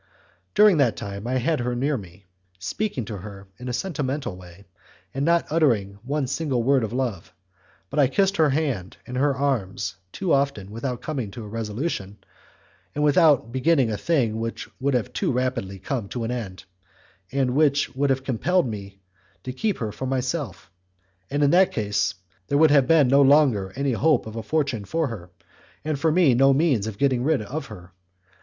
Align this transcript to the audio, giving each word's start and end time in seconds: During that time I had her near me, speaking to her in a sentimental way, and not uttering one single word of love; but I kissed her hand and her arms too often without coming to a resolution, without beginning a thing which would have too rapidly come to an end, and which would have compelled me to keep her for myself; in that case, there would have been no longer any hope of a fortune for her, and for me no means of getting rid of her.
During 0.55 0.77
that 0.77 0.95
time 0.97 1.27
I 1.27 1.33
had 1.37 1.59
her 1.59 1.75
near 1.75 1.95
me, 1.95 2.25
speaking 2.57 3.05
to 3.05 3.17
her 3.19 3.47
in 3.59 3.69
a 3.69 3.71
sentimental 3.71 4.35
way, 4.35 4.65
and 5.13 5.23
not 5.23 5.45
uttering 5.51 5.99
one 6.01 6.25
single 6.25 6.63
word 6.63 6.83
of 6.83 6.91
love; 6.91 7.31
but 7.91 7.99
I 7.99 8.07
kissed 8.07 8.37
her 8.37 8.49
hand 8.49 8.97
and 9.05 9.15
her 9.15 9.35
arms 9.35 9.97
too 10.11 10.33
often 10.33 10.71
without 10.71 11.03
coming 11.03 11.29
to 11.29 11.43
a 11.43 11.47
resolution, 11.47 12.17
without 12.95 13.51
beginning 13.51 13.91
a 13.91 13.95
thing 13.97 14.39
which 14.39 14.67
would 14.79 14.95
have 14.95 15.13
too 15.13 15.31
rapidly 15.31 15.77
come 15.77 16.07
to 16.09 16.23
an 16.23 16.31
end, 16.31 16.63
and 17.31 17.53
which 17.53 17.95
would 17.95 18.09
have 18.09 18.23
compelled 18.23 18.67
me 18.67 19.01
to 19.43 19.53
keep 19.53 19.77
her 19.77 19.91
for 19.91 20.07
myself; 20.07 20.71
in 21.29 21.47
that 21.51 21.71
case, 21.71 22.15
there 22.47 22.57
would 22.57 22.71
have 22.71 22.87
been 22.87 23.07
no 23.07 23.21
longer 23.21 23.71
any 23.75 23.91
hope 23.91 24.25
of 24.25 24.35
a 24.35 24.41
fortune 24.41 24.83
for 24.83 25.09
her, 25.09 25.29
and 25.85 25.99
for 25.99 26.11
me 26.11 26.33
no 26.33 26.53
means 26.55 26.87
of 26.87 26.97
getting 26.97 27.23
rid 27.23 27.43
of 27.43 27.67
her. 27.67 27.91